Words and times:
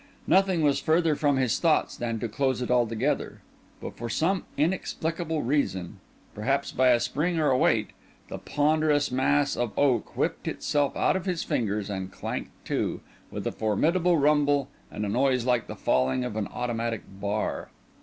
Nothing 0.25 0.63
was 0.63 0.79
further 0.79 1.13
from 1.15 1.37
his 1.37 1.59
thoughts 1.59 1.95
than 1.95 2.19
to 2.21 2.27
close 2.27 2.59
it 2.59 2.71
altogether; 2.71 3.43
but 3.79 3.95
for 3.95 4.09
some 4.09 4.45
inexplicable 4.57 5.43
reason—perhaps 5.43 6.71
by 6.71 6.87
a 6.87 6.99
spring 6.99 7.37
or 7.37 7.51
a 7.51 7.57
weight—the 7.59 8.39
ponderous 8.39 9.11
mass 9.11 9.55
of 9.55 9.77
oak 9.77 10.17
whipped 10.17 10.47
itself 10.47 10.97
out 10.97 11.15
of 11.15 11.27
his 11.27 11.43
fingers 11.43 11.87
and 11.87 12.11
clanked 12.11 12.65
to, 12.65 13.01
with 13.29 13.45
a 13.45 13.51
formidable 13.51 14.17
rumble 14.17 14.69
and 14.89 15.05
a 15.05 15.07
noise 15.07 15.45
like 15.45 15.67
the 15.67 15.75
falling 15.75 16.25
of 16.25 16.35
an 16.35 16.47
automatic 16.47 17.03
bar. 17.07 17.69